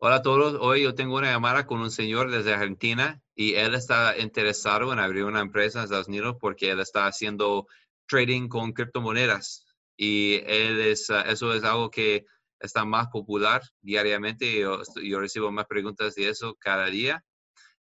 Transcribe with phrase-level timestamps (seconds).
[0.00, 0.56] Hola a todos.
[0.60, 5.00] Hoy yo tengo una llamada con un señor desde Argentina y él está interesado en
[5.00, 7.66] abrir una empresa en Estados Unidos porque él está haciendo
[8.06, 9.66] trading con criptomonedas
[9.96, 12.24] y él es, ah, eso es algo que
[12.60, 14.60] está más popular diariamente.
[14.60, 17.24] Yo, yo recibo más preguntas de eso cada día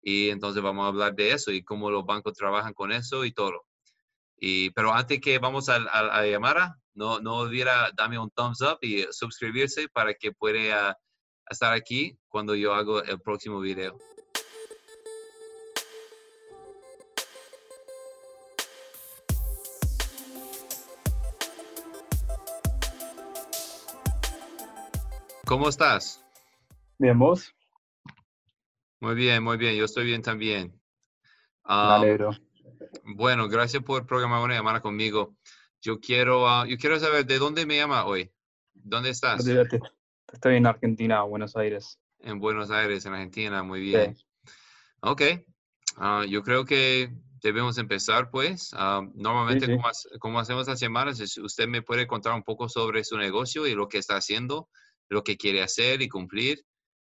[0.03, 3.31] y entonces vamos a hablar de eso y cómo los bancos trabajan con eso y
[3.31, 3.67] todo.
[4.37, 8.79] Y, pero antes que vamos a, la llamada, no, no olvida darme un thumbs up
[8.83, 10.99] y suscribirse para que pueda
[11.51, 13.99] estar aquí cuando yo hago el próximo video.
[25.45, 26.25] ¿Cómo estás?
[26.97, 27.53] Bien, ¿vos?
[29.01, 29.75] Muy bien, muy bien.
[29.75, 30.81] Yo estoy bien también.
[31.65, 32.31] Me alegro.
[33.03, 35.37] Bueno, gracias por programar una llamada conmigo.
[35.81, 38.33] Yo quiero, ah, yo quiero saber de dónde me llama hoy.
[38.75, 39.45] ¿Dónde estás?
[40.33, 41.99] Estoy en Argentina, Buenos Aires.
[42.21, 44.17] En Buenos Aires, en Argentina, muy bien.
[45.01, 45.23] Ok,
[45.97, 47.11] ah, yo creo que
[47.43, 48.71] debemos empezar, pues.
[48.75, 49.77] Ah, normalmente,
[50.19, 53.89] Como, hacemos las semanas, usted me puede contar un poco sobre su negocio y lo
[53.89, 54.69] que está haciendo,
[55.09, 56.65] lo que quiere hacer y cumplir,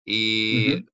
[0.04, 0.84] y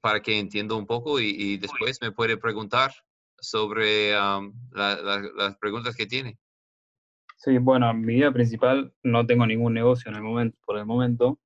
[0.00, 2.92] para que entienda un poco y, después me puede preguntar
[3.40, 6.38] sobre las preguntas que tiene.
[7.36, 11.38] Sí, bueno, mi vida principal no tengo ningún negocio en el momento, por el momento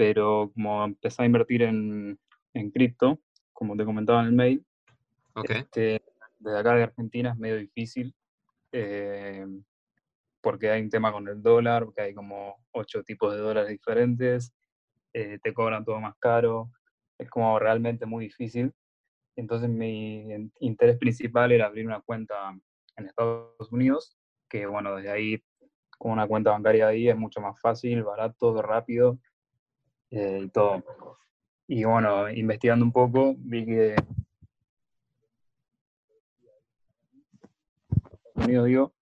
[0.00, 2.18] pero como empecé a invertir en,
[2.54, 3.20] en cripto,
[3.52, 4.66] como te comentaba en el mail,
[5.46, 6.02] este,
[6.38, 8.14] desde acá de Argentina es medio difícil,
[8.72, 9.46] eh,
[10.40, 14.54] porque hay un tema con el dólar, porque hay como ocho tipos de dólares diferentes,
[15.12, 16.70] eh, te cobran todo más caro,
[17.18, 18.72] es como realmente muy difícil.
[19.36, 22.58] Entonces mi interés principal era abrir una cuenta
[22.96, 24.16] en Estados Unidos,
[24.48, 25.44] que bueno, desde ahí,
[25.98, 29.18] con una cuenta bancaria ahí es mucho más fácil, barato, rápido,
[30.10, 30.84] eh, y todo.
[31.66, 33.94] Y bueno, investigando un poco, vi que
[38.46, 38.92] digo,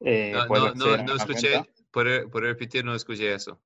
[0.00, 3.60] eh, no, no, no, escuché, por, por, repetir, no escuché eso.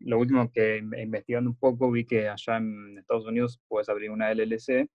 [0.00, 4.32] Lo último que investigando un poco vi que allá en Estados Unidos puedes abrir una
[4.32, 4.88] LLC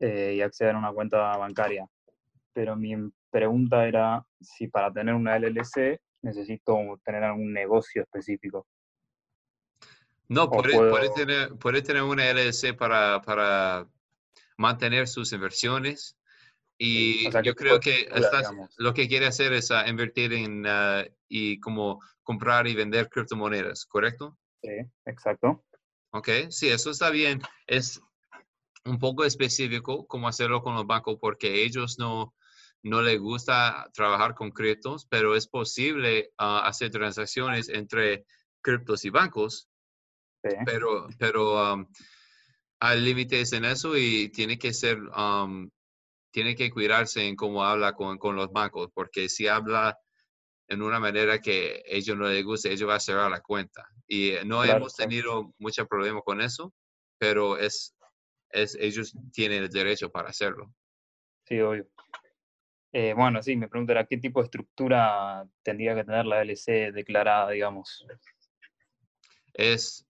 [0.00, 1.86] eh, y acceder a una cuenta bancaria.
[2.52, 2.94] Pero mi
[3.30, 8.66] pregunta era si para tener una LLC necesito tener algún negocio específico.
[10.28, 13.86] No, puede, tener, puede, tener, una LLC para, para
[14.56, 16.16] mantener sus inversiones.
[16.78, 18.08] Y yo creo que
[18.78, 23.84] lo que quiere hacer es ah, invertir en ah, y como comprar y vender criptomonedas,
[23.84, 24.36] ¿correcto?
[24.62, 24.70] Sí,
[25.04, 25.64] exacto.
[26.10, 27.40] Ok, sí, eso está bien.
[27.66, 28.00] Es
[28.84, 32.34] un poco específico cómo hacerlo con los bancos porque ellos no,
[32.82, 38.24] no les gusta trabajar con criptos, pero es posible ah, hacer transacciones entre
[38.62, 39.68] criptos y bancos
[40.64, 41.88] pero, pero
[42.80, 44.98] hay límites en eso y tiene que ser,
[46.30, 49.98] tiene que cuidarse en cómo habla con, con, los bancos, porque si habla
[50.68, 53.86] en una manera que ellos no les guste, ellos van a cerrar la cuenta.
[54.06, 56.72] Y no hemos tenido mucho problema con eso,
[57.18, 57.94] pero es,
[58.50, 60.72] es, ellos tienen el derecho para hacerlo.
[61.46, 61.86] Sí, obvio.
[62.92, 67.50] Eh, bueno, sí, me preguntará qué tipo de estructura tendría que tener la LC declarada,
[67.50, 68.06] digamos.
[69.52, 70.06] Es,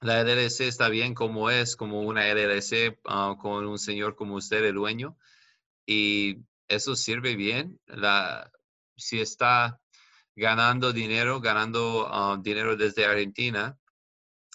[0.00, 4.64] la LLC está bien como es, como una LLC ah, con un señor como usted,
[4.64, 5.16] el dueño,
[5.86, 6.38] y
[6.68, 7.78] eso sirve bien.
[7.86, 8.50] La,
[8.96, 9.78] si está
[10.34, 13.78] ganando dinero, ganando ah, dinero desde Argentina,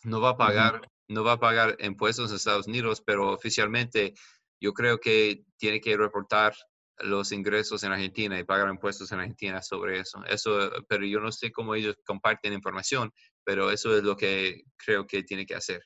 [0.03, 4.13] no va a pagar, no va a pagar impuestos en Estados Unidos, pero oficialmente
[4.59, 6.55] yo creo que tiene que reportar
[6.99, 10.23] los ingresos en Argentina y pagar impuestos en Argentina sobre eso.
[10.25, 13.11] Eso, pero yo no sé cómo ellos comparten información,
[13.45, 15.83] pero eso es lo que creo que tiene que hacer.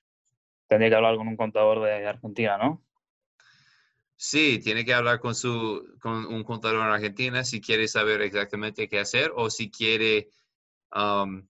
[0.68, 2.84] Tendría que hablar con un contador de Argentina, ¿no?
[4.16, 8.88] Sí, tiene que hablar con, su, con un contador en Argentina si quiere saber exactamente
[8.88, 10.30] qué hacer o si quiere
[10.94, 11.48] um,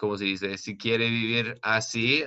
[0.00, 0.56] ¿cómo se dice?
[0.56, 2.24] Si quiere vivir así,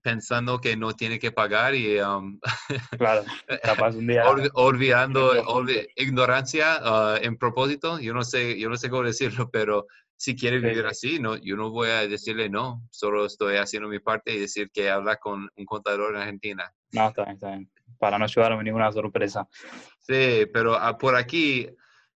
[0.00, 1.98] pensando que no tiene que pagar y...
[2.00, 2.38] Um,
[2.98, 3.24] claro,
[3.64, 4.22] capaz un día...
[4.54, 5.32] olvidando,
[5.96, 9.88] ignorancia uh, en propósito, yo no sé, yo no sé cómo decirlo, pero
[10.20, 14.00] si quiere vivir así, no, yo no voy a decirle no, solo estoy haciendo mi
[14.00, 16.70] parte y decir que habla con un contador en Argentina.
[16.92, 17.70] No, está bien, está bien.
[17.98, 19.48] Para no llevarme ninguna sorpresa.
[19.98, 21.70] Sí, pero ah, por aquí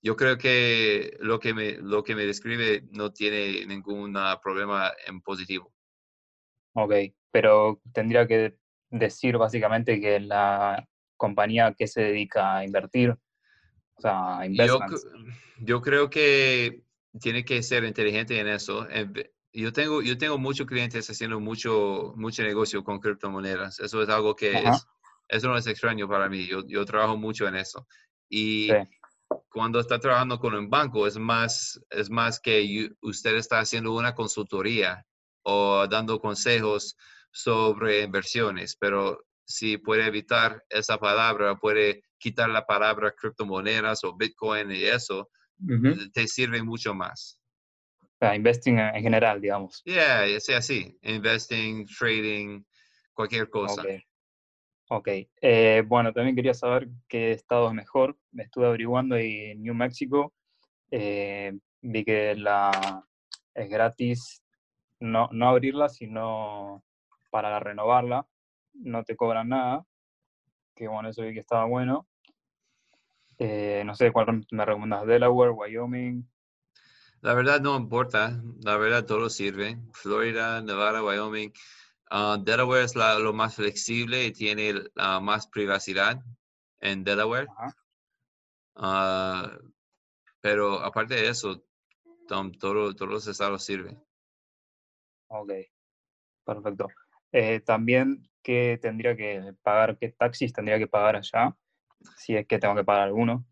[0.00, 5.20] yo creo que lo que me, lo que me describe no tiene ningún problema en
[5.20, 5.70] positivo.
[6.72, 6.94] Ok,
[7.30, 8.56] pero tendría que
[8.88, 10.88] decir básicamente que la
[11.18, 14.78] compañía que se dedica a invertir, o sea, yo,
[15.58, 16.82] yo, creo que
[17.18, 18.86] tiene que ser inteligente en eso.
[19.52, 23.80] yo tengo, yo tengo muchos clientes haciendo mucho, mucho negocio con criptomonedas.
[23.80, 24.86] Eso es algo que es,
[25.28, 26.46] eso no es extraño para mí.
[26.46, 27.86] Yo, yo trabajo mucho en eso.
[28.28, 28.76] Y Sí.
[29.48, 34.14] cuando está trabajando con un banco, es más, es más que usted está haciendo una
[34.14, 35.04] consultoría
[35.42, 36.96] o dando consejos
[37.32, 38.76] sobre inversiones.
[38.76, 45.28] Pero si puede evitar esa palabra, puede quitar la palabra criptomonedas o Bitcoin y eso,
[46.12, 47.40] Te sirve mucho más.
[48.18, 49.82] Sea, investing en en general, digamos.
[49.84, 50.98] Yeah, es así.
[51.02, 52.62] Investing, trading,
[53.14, 53.82] cualquier cosa.
[53.82, 53.88] Ok.
[54.92, 55.08] Ok.
[55.40, 58.18] Eh, bueno, también quería saber qué estado es mejor.
[58.32, 60.34] Me estuve averiguando y en New Mexico
[60.90, 63.04] eh, vi que la
[63.54, 64.42] es gratis
[64.98, 66.84] no, no abrirla, sino
[67.30, 68.26] para renovarla.
[68.74, 69.86] No te cobran nada.
[70.74, 72.08] Que bueno, eso vi que estaba bueno.
[73.42, 76.28] Eh, no sé cuál me recomiendas, Delaware, Wyoming.
[77.22, 78.38] La verdad no importa.
[78.62, 79.78] La verdad todo sirve.
[79.94, 81.50] Florida, Nevada, Wyoming.
[82.10, 84.74] Ah, Delaware es la- lo más flexible y tiene
[85.22, 86.22] más privacidad
[86.80, 87.48] en Delaware.
[88.76, 89.50] Ah,
[90.42, 91.62] pero aparte de eso,
[92.28, 92.50] todo-
[92.94, 93.98] todos los estados sirven.
[95.28, 95.50] Ok,
[96.44, 96.88] perfecto.
[97.32, 99.96] Eh, también, ¿qué tendría que pagar?
[99.98, 101.56] ¿Qué taxis tendría que pagar allá?
[102.16, 103.46] Si es que tengo que pagar alguno.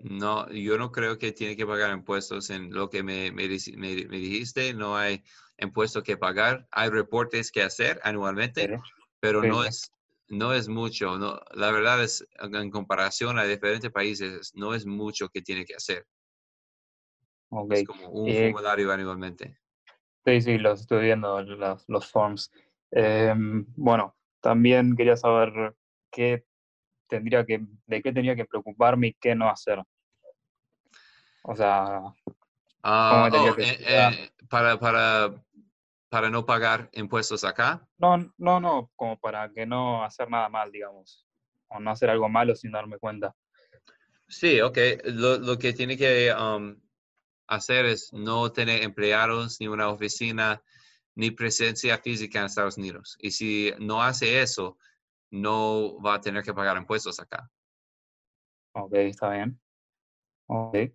[0.00, 4.06] No, yo no creo que tiene que pagar impuestos en lo que me, me me-
[4.06, 4.72] me dijiste.
[4.74, 5.24] No hay
[5.58, 6.68] impuestos que pagar.
[6.70, 8.72] Hay reportes que hacer anualmente.
[9.20, 9.90] Pero no es,
[10.28, 11.18] no es mucho.
[11.18, 15.74] No, la verdad es, en comparación a diferentes países, no es mucho que tiene que
[15.74, 16.06] hacer.
[17.50, 17.72] Ok.
[17.72, 19.58] Es como un Eh, formulario anualmente.
[20.24, 22.50] Sí, sí, los estoy viendo, los, los forms.
[22.90, 25.74] Em, bueno, también quería saber
[26.10, 26.44] qué
[27.08, 29.82] tendría que, de qué tendría que preocuparme y qué no hacer.
[31.42, 32.02] O sea,
[32.82, 35.30] tendría oh, que eh, eh, para, para,
[36.08, 37.86] para no pagar impuestos acá.
[37.98, 41.26] no, no, no, como para que no hacer nada mal, digamos.
[41.68, 43.34] O no hacer algo malo sin darme cuenta.
[44.28, 44.78] Sí, ok.
[45.04, 46.80] Lo, lo que tiene que um,
[47.46, 50.62] hacer es no tener empleados, ni una oficina,
[51.14, 53.16] ni presencia física en Estados Unidos.
[53.20, 54.78] Y si no hace eso,
[55.30, 57.50] no va a tener que pagar impuestos acá.
[58.72, 59.60] Ok, está bien.
[60.46, 60.74] Ok.
[60.74, 60.94] Es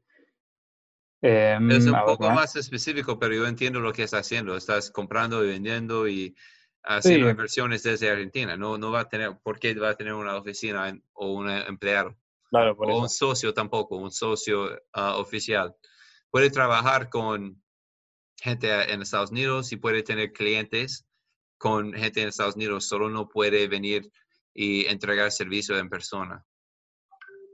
[1.21, 2.55] Em, un ver, poco ¿qué más?
[2.55, 4.57] específico, pero yo entiendo lo que está haciendo.
[4.57, 6.35] Estás comprando y vendiendo y
[6.83, 8.57] haciendo Sí, inversiones desde Argentina.
[8.57, 11.49] No, no va a tener, ¿por qué va a tener una oficina en- o un
[11.49, 12.17] empleado?
[12.49, 13.15] claro, O un eso.
[13.27, 15.73] socio tampoco, un socio ah, oficial.
[16.29, 17.61] Puede trabajar con
[18.37, 21.05] gente en Estados Unidos y puede tener clientes
[21.57, 24.11] con gente en Estados Unidos, solo no puede venir
[24.53, 26.45] y entregar servicio en persona.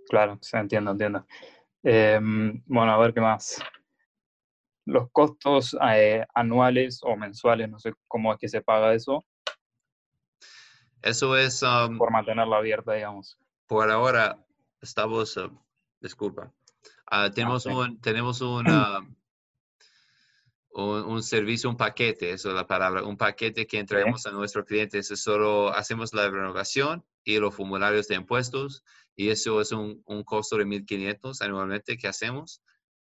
[0.09, 1.25] Claro, sí, entiendo, entiendo.
[1.83, 3.61] Em, bueno, a ver qué más.
[4.85, 9.23] Los costos eh, anuales o mensuales, no sé cómo es que se paga eso,
[11.01, 13.37] Eso es, um, por mantenerla abierta, digamos.
[13.67, 14.43] por ahora,
[14.81, 15.49] estamos, uh,
[16.01, 16.51] disculpa,
[17.11, 17.69] Ah, tenemos sí.
[17.69, 18.99] un, tenemos un, ah,
[20.79, 24.65] un, un servicio, un paquete, eso es la palabra, un paquete que entregamos a nuestros
[24.65, 25.11] clientes.
[25.11, 28.83] Es solo hacemos la renovación y los formularios de impuestos
[29.15, 32.61] y eso es un, un costo de 1.500 anualmente que hacemos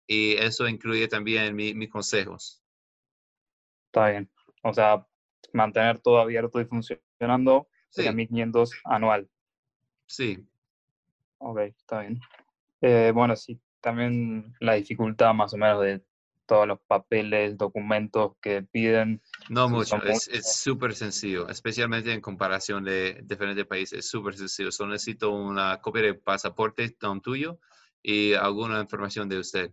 [0.06, 2.62] y eso incluye también mi- mis consejos.
[3.86, 4.30] Está bien.
[4.62, 5.06] O sea,
[5.52, 9.28] mantener todo abierto y funcionando sería Sí, 1500 anual.
[10.06, 10.48] sí,
[11.38, 12.20] Ok, está bien.
[12.80, 16.04] Eh, bueno, sí, también la dificultad más o menos de
[16.48, 19.22] todos los papeles, documentos que piden.
[19.48, 19.96] no Sí, mucho,
[20.30, 24.70] es súper sencillo, especialmente en comparación de diferentes países, es súper sencillo.
[24.72, 27.58] Solo necesito una copia de pasaporte tuyo
[28.02, 29.72] y alguna información de usted,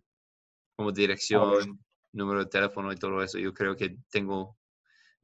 [0.76, 1.80] como dirección,
[2.14, 3.40] número de teléfono y todo eso.
[3.40, 4.58] Yo creo que tengo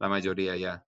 [0.00, 0.86] la mayoría ya.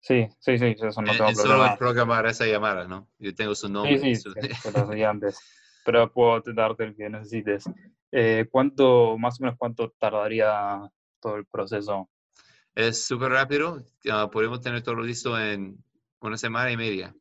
[0.00, 1.66] Sí, sí, sí, eso no En, tengo en solo problema.
[1.66, 3.08] en programar esa llamada, ¿no?
[3.18, 3.98] Yo tengo su Sí, nombre.
[3.98, 5.38] sí, sí, su- hacía antes.
[5.84, 7.64] Pero puedo darte el que necesites.
[8.12, 10.80] Eh, ¿cuánto, más o menos cuánto tardaría
[11.20, 12.08] todo el proceso?
[12.74, 13.84] Es súper rápido.
[14.32, 15.82] podemos tener todo listo en
[16.20, 17.14] una semana y media.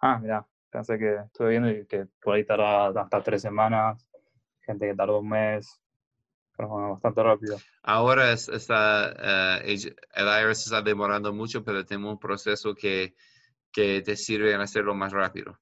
[0.00, 4.06] Ah, mira, pensé que estuve viendo que por ahí tarda hasta tres semanas,
[4.62, 5.80] gente que tardó un mes,
[6.56, 7.58] pero bueno, bastante rápido.
[7.82, 13.14] Ahora es- está, el el IRS está demorando mucho, pero tenemos un proceso que,
[13.72, 15.58] que te sirve en hacerlo más rápido.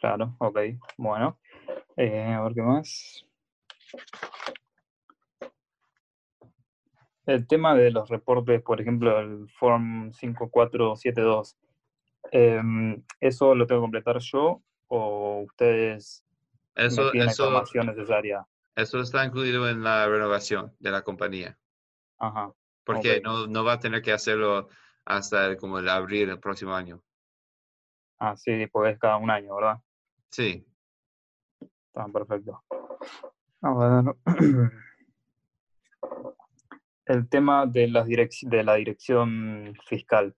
[0.00, 0.58] Claro, ok,
[0.96, 1.38] bueno.
[1.96, 3.24] Eh, a ver qué más.
[7.26, 11.58] El tema de los reportes, por ejemplo, el Form 5472,
[12.30, 16.24] em, ¿eso lo tengo que completar yo o ustedes
[16.76, 18.46] me Eso, piden la eso, información necesaria?
[18.76, 21.58] Eso está incluido en la renovación de la compañía.
[22.18, 22.52] Ajá.
[22.84, 24.68] Porque no, no va a tener que hacerlo
[25.04, 27.02] hasta el- como el abril del próximo año.
[28.18, 29.76] Ah, sí, pues es cada un año, ¿verdad?
[30.30, 30.66] Sí.
[31.60, 32.62] Está perfecto.
[33.62, 34.14] A ver.
[37.06, 40.34] El tema de, las direc- de la dirección fiscal.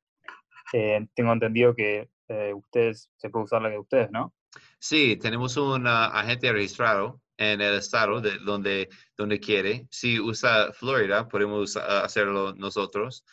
[0.73, 4.33] Eh, tengo entendido que eh, ustedes, se puede usar la de ustedes, ¿no?
[4.79, 9.89] Sí, tenemos un ah, agente registrado en el estado de donde, donde quiere.
[9.91, 13.25] Si usa Florida, podemos usa- hacerlo nosotros,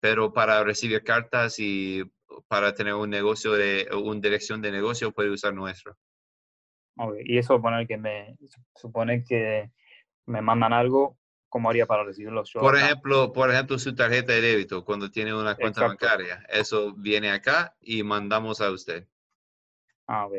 [0.00, 2.02] pero para recibir cartas y
[2.48, 5.96] para tener un negocio de, una dirección de negocio, puede usar nuestro.
[6.96, 8.36] Ok, Y eso poner que me
[8.74, 9.70] supone que
[10.26, 12.60] me mandan algo, ¿cómo haría para recibirlo yo?
[12.60, 12.86] Por acá?
[12.86, 16.06] ejemplo, por ejemplo, su tarjeta de débito, cuando tiene una cuenta Exacto.
[16.06, 19.06] bancaria, eso viene acá y mandamos a usted.
[20.06, 20.34] Ah, ok.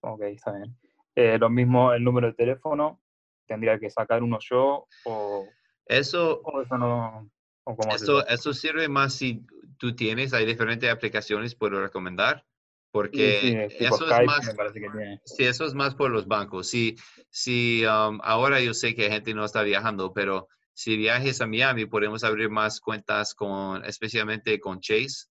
[0.00, 0.76] Ok, está bien.
[1.14, 3.00] Eh, lo mismo, el número de teléfono,
[3.46, 5.48] tendría que sacar uno yo o,
[5.86, 7.30] Eso, o eso no.
[7.64, 8.26] O cómo eso?
[8.26, 9.42] eso sirve más si
[9.78, 12.44] tú tienes, hay diferentes aplicaciones, puedo recomendar,
[12.94, 14.54] Sí, porque sí, es tipo eso es más,
[15.24, 16.68] sí, eso es más por los bancos.
[16.68, 16.94] Si,
[17.28, 21.86] si um, ahora yo sé que gente no está viajando, pero si viajes a Miami,
[21.86, 25.26] podemos abrir más cuentas con, especialmente con Chase,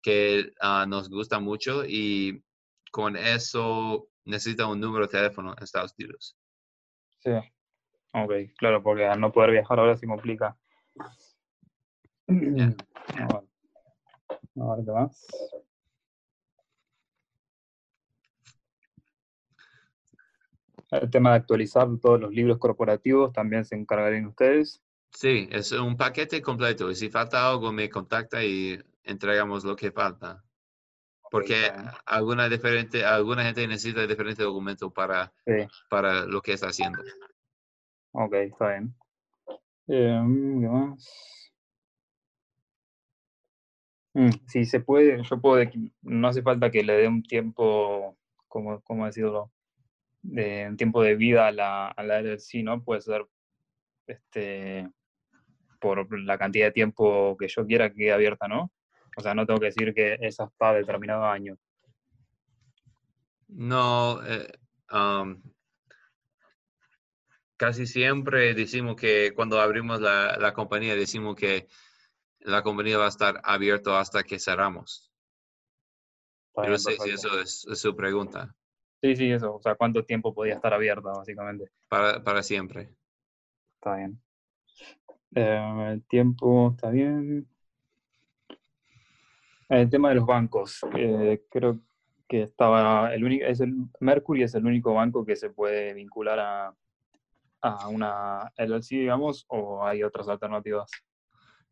[0.00, 2.44] que ah, nos gusta mucho y
[2.92, 6.36] con eso necesita un número de teléfono en Estados Unidos.
[7.18, 7.32] Sí.
[8.12, 10.56] Ok, claro, porque al no poder viajar ahora se complica.
[12.28, 12.76] Ver.
[14.56, 15.26] A ver qué más.
[20.90, 24.82] El tema de actualizar todos los libros corporativos también se encargarían ustedes.
[25.12, 29.92] Sí, es un paquete completo y si falta algo me contacta y entregamos lo que
[29.92, 30.42] falta.
[31.30, 31.70] Porque
[32.06, 37.00] alguna, diferente, alguna gente necesita diferente documento para, Sí, para lo que está haciendo.
[38.12, 38.94] ok, está bien.
[39.86, 41.39] Em, ¿Qué más?
[44.14, 48.16] Mm, si se puede, yo puedo, de- no hace falta que le dé un tiempo,
[48.48, 49.52] como, ¿cómo decirlo?
[50.22, 52.82] De, un tiempo de vida a la, a la LLC, ¿no?
[52.82, 53.26] Puede ser
[54.06, 54.88] este,
[55.80, 58.72] por la cantidad de tiempo que yo quiera que quede abierta, ¿no?
[59.16, 61.56] O sea, no tengo que decir que es hasta determinado año.
[63.48, 64.52] No, eh,
[64.92, 65.40] um,
[67.56, 71.66] casi siempre decimos que cuando abrimos la, la compañía, decimos que
[72.40, 75.12] la compañía va a estar abierta hasta que cerramos.
[76.56, 78.54] Yo no sé si eso es, es su pregunta.
[79.02, 79.54] Sí, sí, eso.
[79.54, 81.70] O sea, ¿cuánto tiempo podía estar abierta, básicamente?
[81.88, 82.90] Para, para siempre.
[83.76, 84.20] Está bien.
[85.34, 87.48] Eh, el tiempo está bien.
[89.68, 90.80] El tema de los bancos.
[90.96, 91.80] eh, creo
[92.28, 93.14] que estaba.
[93.14, 96.74] El único, es el, Mercury es el único banco que se puede vincular a,
[97.62, 100.90] a una LLC, digamos, o hay otras alternativas.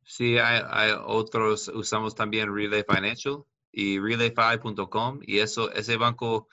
[0.09, 6.49] Sí, hay, hay otros, usamos también Relay Financial y relayfi.com y eso, ese banco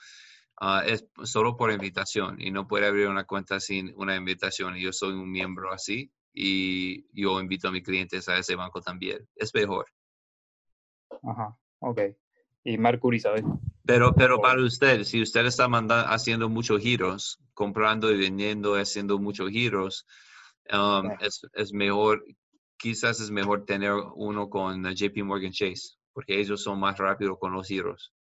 [0.60, 4.82] ah, es solo por invitación y no puede abrir una cuenta sin una invitación y
[4.82, 9.26] yo soy un miembro así y yo invito a mis clientes a ese banco también.
[9.34, 9.86] Es mejor.
[11.22, 12.00] Ajá, ok.
[12.62, 13.42] Y Mercury, ¿sabes?
[13.86, 14.42] Pero, pero Oh.
[14.42, 20.06] para usted, si usted está mandando, haciendo muchos giros, comprando y vendiendo, haciendo muchos giros,
[20.70, 22.22] um, es, es mejor,
[22.78, 27.38] quizás es mejor tener uno con uh, JP Morgan Chase, porque ellos son más rápidos
[27.38, 28.12] con los giros.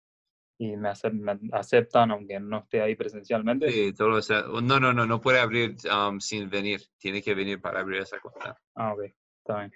[0.58, 3.70] Y me, acep- me aceptan aunque no esté ahí presencialmente.
[3.70, 7.60] Sí, todo eso- no, no, no, no puede abrir um, sin venir, tiene que venir
[7.62, 8.58] para abrir esa cuenta.
[8.76, 9.04] Ah, ok,
[9.40, 9.72] está bien.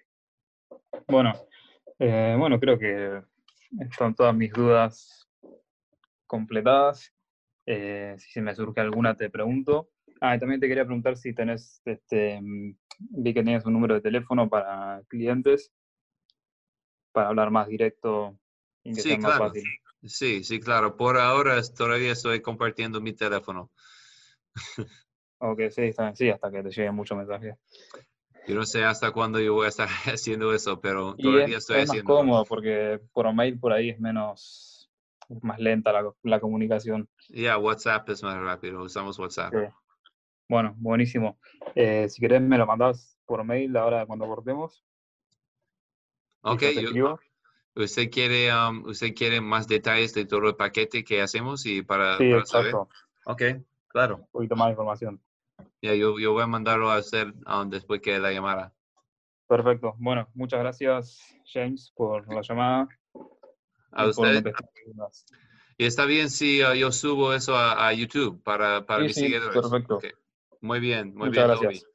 [1.07, 1.33] Bueno,
[1.99, 3.21] eh, bueno, creo que
[3.81, 5.27] están todas mis dudas
[6.27, 7.13] completadas.
[7.65, 9.89] Eh, si se me surge alguna, te pregunto.
[10.21, 13.95] Ah, y también te quería preguntar si tenés, este, mm, vi que tienes un número
[13.95, 15.71] de teléfono para clientes,
[17.11, 18.37] para hablar más directo
[18.83, 19.45] y que Sí, sea más claro.
[19.47, 19.63] fácil.
[20.03, 20.95] Sí, sí, claro.
[20.95, 23.69] Por ahora es- todavía estoy compartiendo mi teléfono.
[25.39, 27.55] Ok, sí, está sí, hasta que te lleguen muchos mensajes.
[28.47, 31.57] Yo no sé hasta cuándo yo voy a estar haciendo eso, pero Y todavía es,
[31.59, 32.13] estoy es más haciendo.
[32.15, 34.89] cómodo porque por mail por ahí es menos,
[35.29, 37.07] es más lenta la, la comunicación.
[37.29, 39.53] Ya, WhatsApp es más rápido, usamos WhatsApp.
[39.53, 39.59] Sí.
[40.49, 41.37] Bueno, buenísimo.
[41.75, 44.83] Eh, si querés me lo mandás por mail ahora cuando cortemos.
[46.41, 47.19] Ok, yo.
[47.75, 52.17] ¿usted quiere, um, usted quiere más detalles de todo el paquete que hacemos y para,
[52.17, 52.69] Sí, para saber?
[52.69, 52.89] exacto.
[53.25, 53.41] Ok,
[53.89, 54.15] claro.
[54.17, 55.21] Un poquito más de información.
[55.83, 58.73] Ya, yo, yo voy a mandarlo a hacer um, después que la llamara.
[59.47, 59.93] Perfecto.
[59.99, 62.87] Bueno, muchas gracias, James, por la llamada.
[63.91, 64.43] A y usted.
[65.77, 69.15] Y está bien si uh, yo subo eso a, a YouTube para, para Sí, mis
[69.15, 69.61] sí, seguidores.
[69.61, 69.95] perfecto.
[69.95, 70.05] Ok,
[70.61, 71.47] Muy bien, muy Muchas bien.
[71.59, 71.83] gracias.
[71.83, 71.93] Toby.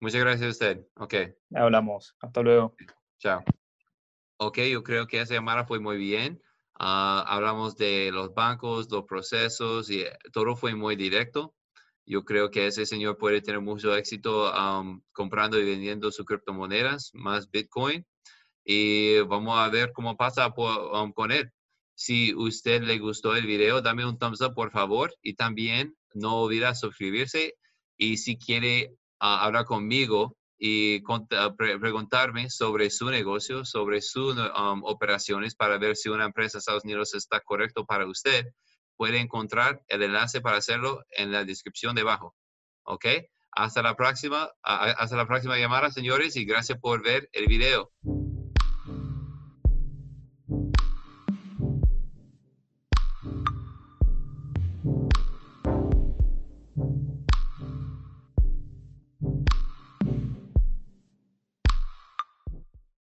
[0.00, 0.86] Muchas gracias a usted.
[0.96, 1.14] Ok,
[1.54, 2.14] Hablamos.
[2.20, 2.74] Hasta luego.
[3.18, 3.42] chao.
[4.38, 6.42] Ok, yo creo que esa llamada fue muy bien.
[6.78, 11.54] Ah, hablamos de los bancos, los procesos y eh, todo fue muy directo.
[12.04, 14.52] Yo creo que ese señor puede tener mucho éxito
[15.12, 18.04] comprando y vendiendo sus criptomonedas, más Bitcoin.
[18.64, 21.52] Y vamos a ver cómo pasa po- am, con él.
[21.94, 25.14] Si usted le gustó el video, dame un thumbs up, por favor.
[25.22, 27.54] Y también no olvida suscribirse.
[28.04, 34.36] Y si quiere ah, hablar conmigo y conta- pre- preguntarme sobre su negocio, sobre sus
[34.36, 38.46] um, operaciones para ver si una empresa de Estados Unidos está correcto para usted,
[38.96, 42.34] puede encontrar el enlace para hacerlo en la descripción debajo.
[42.84, 43.06] ¿Ok?
[43.52, 47.92] Hasta la próxima, hasta la próxima llamada, señores, y gracias por ver el video.